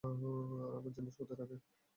[0.67, 1.57] আমার জিনিস কোথায় রাখে!